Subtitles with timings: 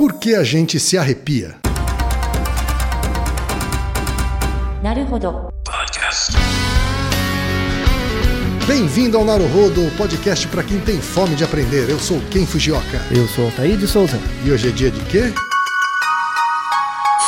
[0.00, 1.56] Por que a gente se arrepia?
[5.62, 6.32] Podcast.
[8.66, 11.90] Bem-vindo ao Naruhodo, podcast para quem tem fome de aprender.
[11.90, 12.98] Eu sou Ken Fujioka.
[13.14, 14.18] Eu sou Altair de Souza.
[14.42, 15.34] E hoje é dia de quê?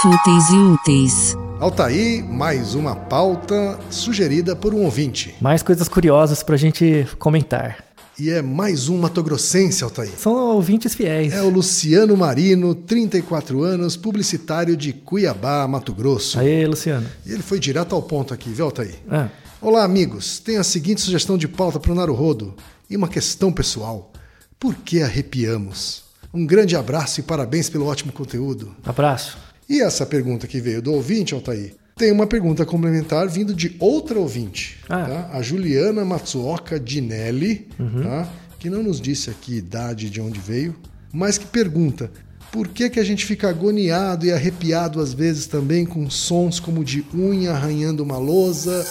[0.00, 1.36] Fúteis e úteis.
[1.61, 5.34] Altaí, mais uma pauta sugerida por um ouvinte.
[5.43, 7.91] Mais coisas curiosas para a gente comentar.
[8.23, 10.12] E é mais um matogrossense, Altair.
[10.16, 11.32] São ouvintes fiéis.
[11.32, 16.38] É o Luciano Marino, 34 anos, publicitário de Cuiabá, Mato Grosso.
[16.38, 17.05] Aê, Luciano.
[17.27, 18.95] E ele foi direto ao ponto aqui, viu, Altair?
[19.10, 19.29] Ah,
[19.60, 20.38] Olá, amigos.
[20.38, 22.55] Tenho a seguinte sugestão de pauta para o Naruhodo
[22.88, 24.12] e uma questão pessoal.
[24.57, 26.04] Por que arrepiamos?
[26.32, 28.73] Um grande abraço e parabéns pelo ótimo conteúdo.
[28.84, 29.37] abraço.
[29.68, 34.19] E essa pergunta que veio do ouvinte, Altair, tem uma pergunta complementar vindo de outra
[34.19, 35.05] ouvinte, Ah.
[35.05, 35.30] tá?
[35.34, 37.69] a Juliana Matsuoka Dinelli,
[38.02, 38.29] tá?
[38.59, 40.74] que não nos disse aqui idade de onde veio,
[41.12, 42.10] mas que pergunta
[42.51, 46.85] por que, que a gente fica agoniado e arrepiado às vezes também com sons como
[46.85, 48.85] de unha arranhando uma lousa,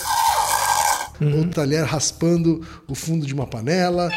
[1.19, 4.09] ou talher raspando o fundo de uma panela,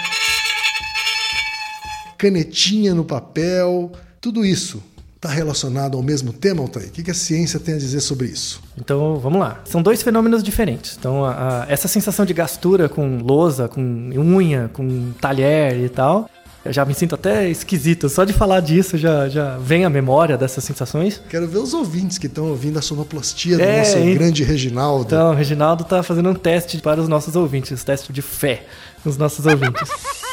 [2.17, 3.91] canetinha no papel,
[4.21, 4.81] tudo isso
[5.25, 6.89] está relacionado ao mesmo tema, Altair?
[6.89, 8.61] O que a ciência tem a dizer sobre isso?
[8.79, 9.61] Então, vamos lá.
[9.65, 10.97] São dois fenômenos diferentes.
[10.99, 13.81] Então, a- a- essa sensação de gastura com lousa, com
[14.15, 16.29] unha, com talher e tal,
[16.65, 18.09] eu já me sinto até esquisito.
[18.09, 21.21] Só de falar disso já, já vem a memória dessas sensações.
[21.31, 25.05] Quero ver os ouvintes que estão ouvindo a sonoplastia do É, nosso grande Reginaldo.
[25.07, 28.65] Então, o Reginaldo tá fazendo um teste para os nossos ouvintes, um teste de fé
[29.05, 29.89] nos nossos ouvintes.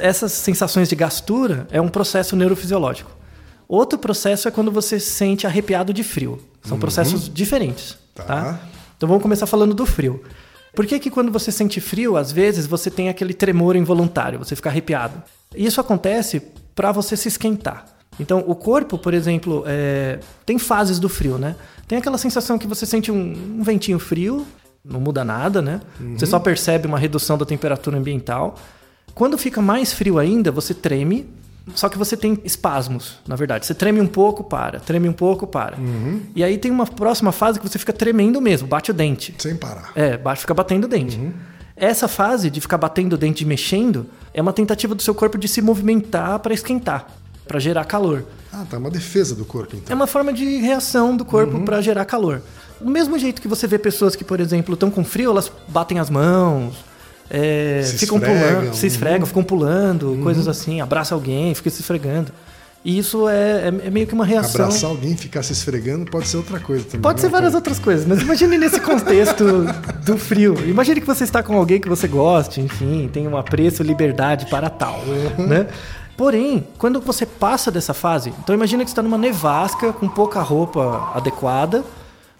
[0.00, 3.10] Essas sensações de gastura é um processo neurofisiológico.
[3.68, 6.42] Outro processo é quando você se sente arrepiado de frio.
[6.62, 7.96] São processos diferentes.
[8.14, 8.24] Tá.
[8.24, 8.60] Tá.
[8.96, 10.22] Então vamos começar falando do frio.
[10.74, 14.54] Por que, que quando você sente frio, às vezes você tem aquele tremor involuntário, você
[14.54, 15.22] fica arrepiado?
[15.54, 16.40] Isso acontece
[16.74, 17.86] para você se esquentar.
[18.18, 21.56] Então, o corpo, por exemplo, é, tem fases do frio, né?
[21.88, 24.46] Tem aquela sensação que você sente um, um ventinho frio,
[24.84, 25.80] não muda nada, né?
[26.16, 28.56] Você só percebe uma redução da temperatura ambiental.
[29.20, 31.28] Quando fica mais frio ainda, você treme,
[31.74, 33.66] só que você tem espasmos, na verdade.
[33.66, 34.80] Você treme um pouco, para.
[34.80, 35.76] Treme um pouco, para.
[36.34, 39.34] E aí tem uma próxima fase que você fica tremendo mesmo, bate o dente.
[39.36, 39.92] Sem parar.
[39.94, 41.20] É, bate, fica batendo o dente.
[41.76, 45.36] Essa fase de ficar batendo o dente e mexendo é uma tentativa do seu corpo
[45.36, 47.06] de se movimentar para esquentar,
[47.46, 48.24] para gerar calor.
[48.50, 48.78] Ah, tá.
[48.78, 49.96] Uma defesa do corpo, É então.
[49.96, 52.40] uma forma de reação do corpo para gerar calor.
[52.80, 55.98] Do mesmo jeito que você vê pessoas que, por exemplo, estão com frio, elas batem
[55.98, 56.88] as mãos,
[57.30, 61.80] é, Se ficam esfregam, pulando, se esfregam, ficam pulando, coisas assim, abraça alguém, fica se
[61.80, 62.32] esfregando.
[62.82, 64.64] E isso é, é- é meio que uma reação.
[64.64, 67.00] Abraçar alguém ficar se esfregando pode ser outra coisa também.
[67.02, 69.44] Pode né, ser várias outras coisas, mas imagine nesse contexto
[70.04, 70.56] do frio.
[70.66, 74.70] Imagine que você está com alguém que você goste, enfim, tem um apreço, liberdade para
[74.70, 74.98] tal,
[75.38, 75.66] né?
[76.16, 80.40] Porém, quando você passa dessa fase, então imagina que você está numa nevasca com pouca
[80.40, 81.82] roupa adequada,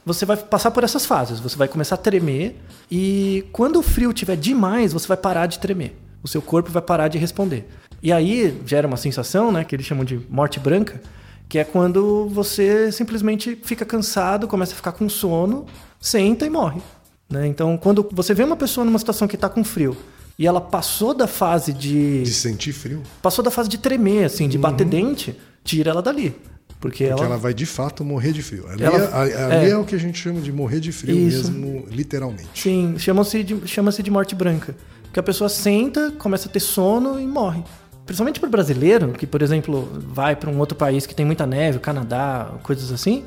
[0.04, 2.56] você vai passar por essas fases, você vai começar a tremer
[2.90, 5.96] e quando o frio tiver demais, você vai parar de tremer.
[6.22, 7.68] O seu corpo vai parar de responder.
[8.02, 11.00] E aí gera uma sensação, né, que eles chamam de morte branca,
[11.48, 15.66] que é quando você simplesmente fica cansado, começa a ficar com sono,
[16.00, 16.80] senta e morre.
[17.28, 17.46] né?
[17.46, 19.96] Então, quando você vê uma pessoa numa situação que está com frio
[20.38, 23.02] e ela passou da fase de, De sentir frio.
[23.20, 26.34] passou da fase de tremer, assim, de bater dente, tira ela dali,
[26.80, 28.66] porque, Porque ela, ela vai de fato morrer de frio.
[28.68, 29.70] Ali, Ela- é, ali é.
[29.70, 31.52] é o que a gente chama de morrer de frio Isso.
[31.52, 32.48] mesmo, literalmente.
[32.54, 34.74] sim, chama-se de, chama-se de morte branca,
[35.04, 37.62] porque a pessoa senta, começa a ter sono e morre.
[38.06, 41.46] Principalmente para o brasileiro, que por exemplo vai para um outro país que tem muita
[41.46, 43.24] neve, Canadá, coisas assim,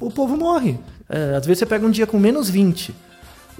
[0.00, 0.78] o povo morre.
[1.08, 2.94] É, às vezes você pega um dia com menos 20.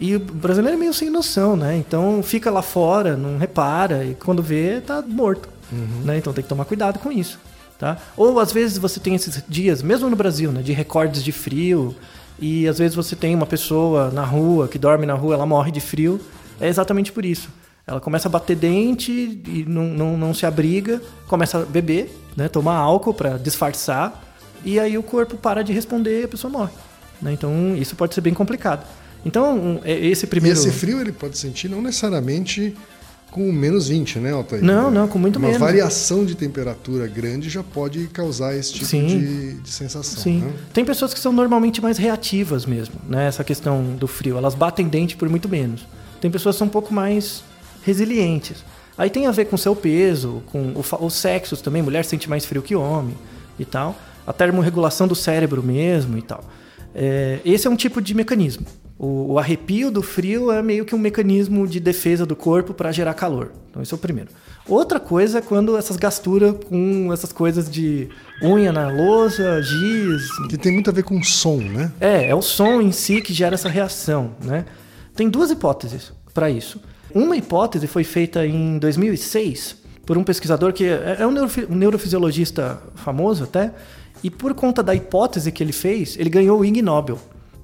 [0.01, 1.77] E o brasileiro é meio sem noção, né?
[1.77, 5.49] Então fica lá fora, não repara, e quando vê, tá morto.
[6.05, 6.19] Né?
[6.19, 7.39] Então tem que tomar cuidado com isso.
[7.79, 7.97] Tá?
[8.17, 11.95] Ou às vezes você tem esses dias, mesmo no Brasil, né, de recordes de frio,
[12.39, 15.71] e às vezes você tem uma pessoa na rua que dorme na rua, ela morre
[15.71, 16.21] de frio.
[16.61, 17.49] É exatamente por isso.
[17.87, 19.13] Ela começa a bater dente
[19.47, 24.25] e não, não, não se abriga, começa a beber, né, tomar álcool para disfarçar,
[24.65, 26.73] e aí o corpo para de responder e a pessoa morre.
[27.23, 27.33] né?
[27.33, 28.85] Então isso pode ser bem complicado.
[29.25, 30.59] Então é- esse E primeiro.
[30.59, 32.77] esse frio ele pode sentir não necessariamente
[33.31, 34.63] com menos 20, né, Altair?
[34.63, 35.61] Não, não, com muito Uma menos.
[35.61, 40.23] variação de temperatura grande já pode causar esse tipo de, de sensação.
[40.23, 40.41] Sim.
[40.41, 40.53] Né?
[40.73, 43.27] Tem pessoas que são normalmente mais reativas mesmo, né?
[43.27, 44.37] Essa questão do frio.
[44.37, 45.87] Elas batem dente por muito menos.
[46.21, 47.43] Tem pessoas que são um pouco mais
[47.83, 48.65] resilientes.
[48.97, 51.83] Aí tem a ver com o seu peso, com o os sexos também.
[51.83, 53.17] Mulher sente mais frio que homem
[53.59, 53.97] e tal.
[54.27, 56.43] A termorregulação do cérebro mesmo e tal.
[56.95, 58.67] É, esse é um tipo de mecanismo.
[58.99, 62.91] O, o arrepio do frio é meio que um mecanismo de defesa do corpo para
[62.91, 63.53] gerar calor.
[63.71, 64.31] Então, esse é o primeiro.
[64.67, 68.09] Outra coisa é quando essas gasturas com essas coisas de
[68.43, 70.29] unha na lousa, giz.
[70.49, 71.93] Que tem muito a ver com som, né?
[72.01, 74.65] É, é o som em si que gera essa reação, né?
[75.15, 76.81] Tem duas hipóteses para isso.
[77.15, 81.75] Uma hipótese foi feita em 2006 por um pesquisador que é é um, neurofi- um
[81.75, 83.73] neurofisiologista famoso até,
[84.25, 87.19] e por conta da hipótese que ele fez, ele ganhou o Ig Nobel.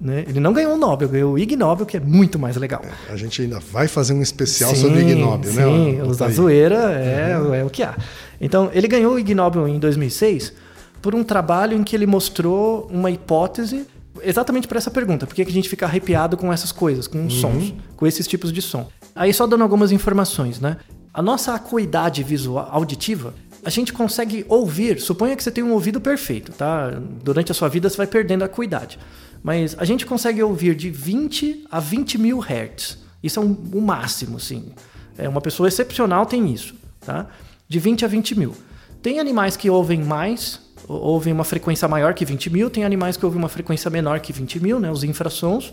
[0.04, 0.22] Né?
[0.28, 2.82] Ele não ganhou o Nobel, ganhou o Ig Nobel, que é muito mais legal.
[3.08, 5.62] A gente ainda vai fazer um especial sobre Ig Nobel, né?
[5.64, 6.32] Sim, os da aí.
[6.34, 7.96] zoeira é, é o que há.
[8.38, 10.52] Então, ele ganhou o Ig Nobel em 2006
[11.00, 13.86] por um trabalho em que ele mostrou uma hipótese
[14.22, 15.26] exatamente para essa pergunta.
[15.26, 18.52] Por que que a gente fica arrepiado com essas coisas, com sons, com esses tipos
[18.52, 18.86] de som?
[19.16, 20.76] Aí só dando algumas informações, né?
[21.14, 23.32] A nossa acuidade visual auditiva,
[23.64, 26.90] a gente consegue ouvir, suponha que você tem um ouvido perfeito, tá?
[27.22, 28.98] Durante a sua vida você vai perdendo a acuidade.
[29.42, 32.98] Mas a gente consegue ouvir de 20 a 20 mil hertz.
[33.22, 34.72] Isso é um- o máximo, sim.
[35.18, 36.74] É, uma pessoa excepcional tem isso,
[37.04, 37.26] tá?
[37.68, 38.54] De 20 a 20 mil.
[39.02, 43.16] Tem animais que ouvem mais, ou- ouvem uma frequência maior que 20 mil, tem animais
[43.16, 44.90] que ouvem uma frequência menor que 20 mil, né?
[44.90, 45.72] Os infrassons.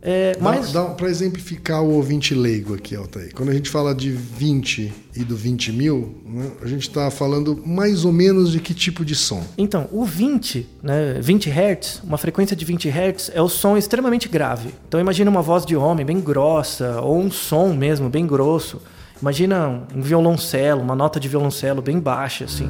[0.00, 0.72] É, mas...
[0.96, 3.32] Para exemplificar o ouvinte leigo aqui, Altair.
[3.34, 7.60] Quando a gente fala de 20 e do 20 mil, né, a gente está falando
[7.66, 9.42] mais ou menos de que tipo de som?
[9.56, 14.28] Então, o 20, né, 20 Hz, uma frequência de 20 Hz é o som extremamente
[14.28, 14.70] grave.
[14.86, 18.80] Então imagina uma voz de homem bem grossa, ou um som mesmo bem grosso.
[19.20, 22.68] Imagina um violoncelo, uma nota de violoncelo bem baixa, assim.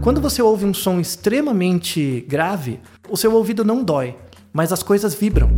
[0.00, 4.14] Quando você ouve um som extremamente grave, o seu ouvido não dói,
[4.52, 5.50] mas as coisas vibram.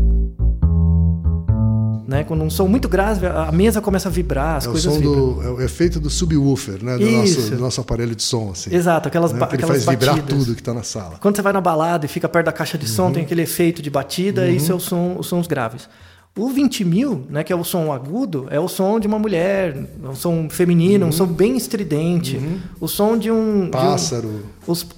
[2.07, 2.25] Né?
[2.25, 4.99] Quando um som muito grave, a mesa começa a vibrar, as É o coisas som
[5.01, 5.33] vibram.
[5.35, 5.43] do.
[5.43, 6.99] É o efeito do subwoofer, né?
[6.99, 8.75] Do nosso, do nosso aparelho de som, assim.
[8.75, 9.39] Exato, aquelas, Né?
[9.39, 10.39] Que ele aquelas faz vibrar batidas.
[10.45, 11.17] tudo que está na sala.
[11.21, 13.13] Quando você vai na balada e fica perto da caixa de som, Uhum.
[13.13, 15.89] tem aquele efeito de batida, isso é o som, os sons graves.
[16.35, 19.77] O 20 mil, né, que é o som agudo, é o som de uma mulher,
[20.03, 22.41] é um som feminino, um som bem estridente.
[22.81, 23.35] O som de um.
[23.35, 23.71] de um- Uhum.
[23.71, 24.41] Pássaro.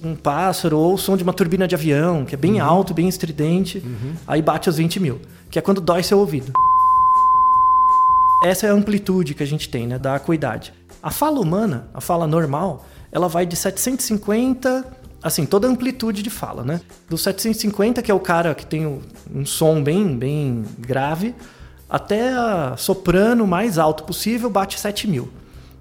[0.01, 2.65] um pássaro, ou o som de uma turbina de avião, que é bem Uhum.
[2.65, 3.83] alto, bem estridente.
[4.25, 5.19] Aí bate os 20 mil,
[5.51, 6.53] que é quando dói seu ouvido.
[8.45, 10.71] Essa é a amplitude que a gente tem, né, da acuidade.
[11.03, 14.85] A fala humana, a fala normal, ela vai de 750,
[15.25, 16.79] assim, toda a amplitude de fala, né?
[17.09, 21.33] Do 750, que é o cara que tem um, som bem, bem grave,
[21.89, 25.27] até a soprano mais alto possível bate 7 mil.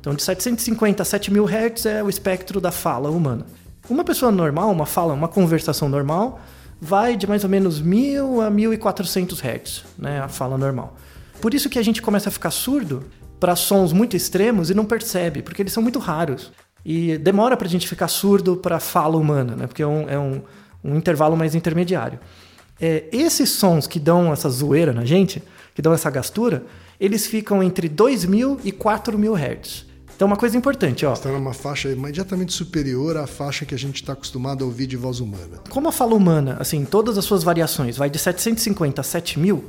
[0.01, 3.45] Então, de 750 a 7 mil hertz é o espectro da fala humana.
[3.87, 6.41] Uma pessoa normal, uma fala, uma conversação normal,
[6.81, 10.97] vai de mais ou menos 1000 a 1400 hertz, né, a fala normal.
[11.39, 13.05] Por isso que a gente começa a ficar surdo
[13.39, 16.51] para sons muito extremos e não percebe, porque eles são muito raros.
[16.85, 20.19] E demora para a gente ficar surdo para fala humana, né, porque é um, é
[20.19, 20.43] um,
[20.83, 22.19] um intervalo mais intermediário.
[22.81, 25.43] É, esses sons que dão essa zoeira na gente,
[25.75, 26.65] que dão essa gastura,
[27.01, 29.87] eles ficam entre 2000 e 4000 hertz.
[30.15, 31.13] Então, uma coisa importante, ó.
[31.13, 34.97] Está numa faixa imediatamente superior à faixa que a gente está acostumado a ouvir de
[34.97, 35.59] voz humana.
[35.71, 39.65] Como a fala humana, assim, todas as suas variações, vai de 750 a 7000,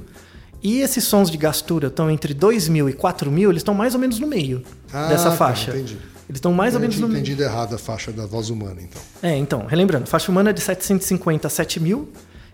[0.62, 4.20] e esses sons de gastura estão entre 2000 e 4000, eles estão mais ou menos
[4.20, 4.62] no meio
[4.94, 5.72] Ah, dessa tá, faixa.
[5.72, 5.98] entendi.
[6.28, 7.22] Eles estão mais ou Eu menos tinha no meio.
[7.22, 9.02] entendido errado a faixa da voz humana, então.
[9.22, 12.10] É, então, relembrando, faixa humana é de 750 a 7000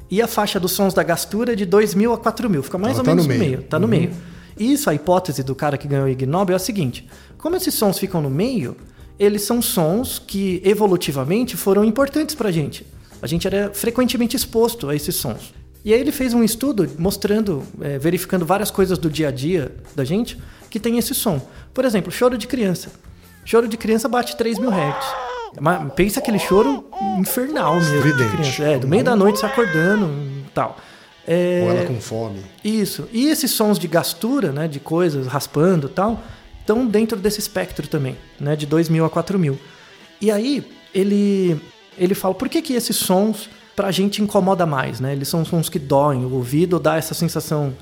[0.09, 2.99] e a faixa dos sons da gastura é de 2000 a 4000, fica mais Ela
[2.99, 3.51] ou tá menos no no meio.
[3.57, 3.89] meio, tá no Uhum.
[3.91, 4.11] meio.
[4.59, 7.73] Isso, a hipótese do cara que ganhou o Ig Nobel é a seguinte: como esses
[7.73, 8.75] sons ficam no meio,
[9.17, 12.85] eles são sons que evolutivamente foram importantes pra gente.
[13.21, 15.53] A gente era frequentemente exposto a esses sons.
[15.85, 19.71] E aí ele fez um estudo mostrando, é, verificando várias coisas do dia a dia
[19.95, 20.37] da gente
[20.69, 21.41] que tem esse som.
[21.73, 22.89] Por exemplo, choro de criança.
[23.45, 25.05] Choro de criança bate 3 mil hertz.
[25.59, 26.85] Mas pensa aquele choro
[27.17, 28.31] infernal mesmo de Estridente.
[28.31, 28.63] criança.
[28.63, 30.77] É, do meio da noite se acordando e tal.
[31.27, 32.39] É, Ou ela com fome.
[32.63, 33.07] isso.
[33.11, 36.21] E esses sons de gastura, né, de coisas raspando e tal,
[36.59, 39.57] estão dentro desse espectro também, né, de 2.000 a 4.000.
[40.19, 41.59] E aí, ele,
[41.97, 45.13] ele fala, por que que esses sons pra gente incomoda mais, né?
[45.13, 47.73] Eles são sons que doem, o ouvido dá essa sensação...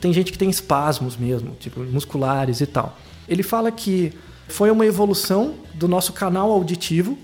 [0.00, 2.98] Tem gente que tem espasmos mesmo, tipo, musculares e tal.
[3.28, 4.12] Ele fala que
[4.48, 7.18] foi uma evolução do nosso canal auditivo,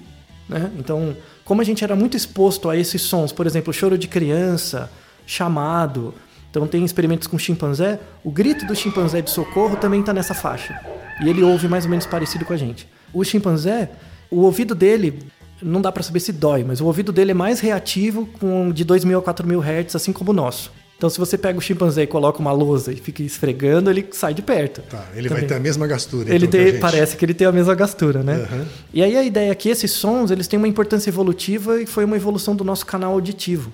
[0.49, 0.71] né?
[0.79, 4.91] Então, como a gente era muito exposto a esses sons, por exemplo, choro de criança,
[5.26, 6.14] chamado.
[6.50, 7.99] Então tem experimentos com chimpanzé.
[8.23, 10.79] O grito do chimpanzé de socorro também está nessa faixa.
[11.23, 12.88] E ele ouve mais ou menos parecido com a gente.
[13.12, 13.91] O chimpanzé,
[14.31, 15.19] o ouvido dele,
[15.62, 18.85] não dá para saber se dói, mas o ouvido dele é mais reativo com de
[18.85, 20.73] 2.000 a 4.000 Hz, assim como o nosso.
[21.02, 24.32] Então se você pega o chimpanzé e coloca uma lousa e fica esfregando, ele sai
[24.32, 24.82] de perto.
[24.82, 25.49] Tá, ele vai Também.
[25.49, 26.32] ter a mesma gastura.
[26.32, 28.37] Ele então, tem, parece que ele tem a mesma gastura, né?
[28.37, 28.64] Uhum.
[28.94, 32.04] E aí a ideia é que esses sons eles têm uma importância evolutiva e foi
[32.04, 33.73] uma evolução do nosso canal auditivo.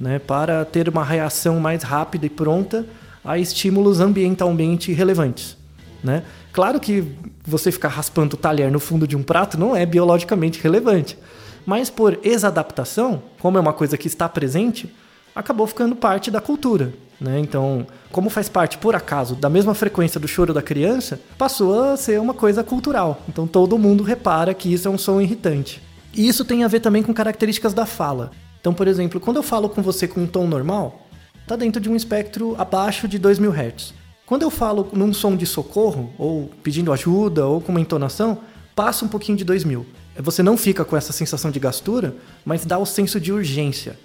[0.00, 2.86] né, para ter uma reação mais rápida e pronta
[3.22, 5.58] a estímulos ambientalmente relevantes.
[6.02, 6.22] Né?
[6.50, 7.04] Claro que
[7.46, 11.18] você ficar raspando o talher no fundo de um prato não é biologicamente relevante,
[11.66, 14.90] mas por exadaptação, como é uma coisa que está presente,
[15.34, 16.92] acabou ficando parte da cultura.
[17.20, 17.38] Né?
[17.38, 21.96] Então, como faz parte, por acaso, da mesma frequência do choro da criança, passou a
[21.96, 23.22] ser uma coisa cultural.
[23.28, 25.82] Então, todo mundo repara que isso é um som irritante.
[26.14, 28.30] E isso tem a ver também com características da fala.
[28.60, 31.06] Então, por exemplo, quando eu falo com você com um tom normal,
[31.42, 33.94] está dentro de um espectro abaixo de 2000 Hz.
[34.26, 38.38] Quando eu falo num som de socorro, ou pedindo ajuda, ou com uma entonação,
[38.74, 39.84] passa um pouquinho de 2000.
[40.18, 43.98] Você não fica com essa sensação de gastura, mas dá o senso de urgência.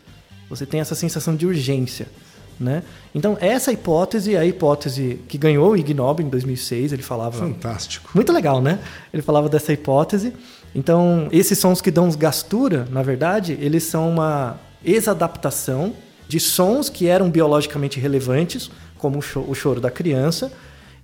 [0.50, 2.08] Você tem essa sensação de urgência.
[2.60, 2.84] Né?
[3.14, 6.94] Então, essa hipótese é a hipótese que ganhou o Ig Nobel em 2006.
[6.94, 7.38] Ele falava.
[7.38, 8.10] Fantástico.
[8.14, 8.80] Muito legal, né?
[9.14, 10.34] Ele falava dessa hipótese.
[10.74, 15.94] Então, esses sons que dão gastura, na verdade, eles são uma exadaptação
[16.28, 20.52] de sons que eram biologicamente relevantes, como o choro da criança.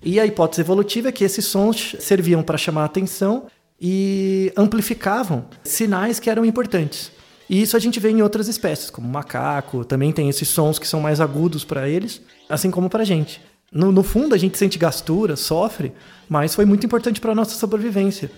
[0.03, 3.47] E a hipótese evolutiva é que esses sons serviam para chamar a atenção
[3.79, 7.11] e amplificavam sinais que eram importantes.
[7.51, 10.79] E isso a gente vê em outras espécies, como o macaco, também tem esses sons
[10.79, 13.41] que são mais agudos para eles, assim como para a gente.
[13.69, 15.91] No, no, fundo, a gente sente gastura, sofre,
[16.29, 18.31] mas foi muito importante para a nossa sobrevivência,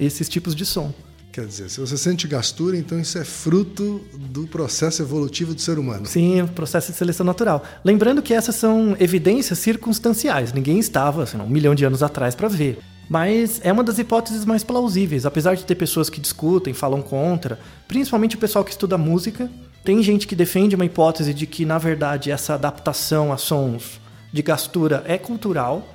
[0.00, 0.90] esses tipos de som.
[1.30, 5.78] Quer dizer, se você sente gastura, então isso é fruto do processo evolutivo do ser
[5.78, 6.06] humano.
[6.06, 7.62] Sim, o processo de seleção natural.
[7.84, 10.54] Lembrando que essas são evidências circunstanciais.
[10.54, 12.78] Ninguém estava assim, um milhão de anos atrás para ver.
[13.08, 17.58] Mas é uma das hipóteses mais plausíveis, apesar de ter pessoas que discutem, falam contra,
[17.86, 19.50] principalmente o pessoal que estuda música.
[19.84, 24.00] Tem gente que defende uma hipótese de que, na verdade, essa adaptação a sons
[24.32, 25.86] de gastura é cultural.